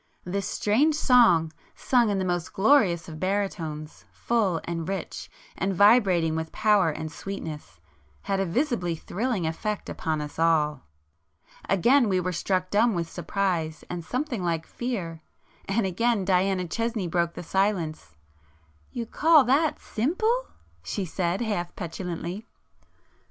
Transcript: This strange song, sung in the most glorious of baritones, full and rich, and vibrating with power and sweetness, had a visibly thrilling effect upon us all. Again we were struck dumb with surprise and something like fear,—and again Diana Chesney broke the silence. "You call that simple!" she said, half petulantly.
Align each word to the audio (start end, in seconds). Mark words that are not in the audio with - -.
This 0.25 0.47
strange 0.47 0.95
song, 0.95 1.53
sung 1.75 2.09
in 2.09 2.17
the 2.17 2.25
most 2.25 2.53
glorious 2.53 3.07
of 3.07 3.19
baritones, 3.19 4.03
full 4.11 4.59
and 4.63 4.89
rich, 4.89 5.29
and 5.55 5.75
vibrating 5.75 6.35
with 6.35 6.51
power 6.51 6.89
and 6.89 7.11
sweetness, 7.11 7.79
had 8.23 8.39
a 8.39 8.45
visibly 8.47 8.95
thrilling 8.95 9.45
effect 9.45 9.89
upon 9.89 10.19
us 10.19 10.39
all. 10.39 10.81
Again 11.69 12.09
we 12.09 12.19
were 12.19 12.31
struck 12.33 12.71
dumb 12.71 12.95
with 12.95 13.11
surprise 13.11 13.83
and 13.91 14.03
something 14.03 14.43
like 14.43 14.65
fear,—and 14.65 15.85
again 15.85 16.25
Diana 16.25 16.67
Chesney 16.67 17.07
broke 17.07 17.35
the 17.35 17.43
silence. 17.43 18.15
"You 18.91 19.05
call 19.05 19.43
that 19.43 19.79
simple!" 19.79 20.47
she 20.81 21.05
said, 21.05 21.41
half 21.41 21.75
petulantly. 21.75 22.47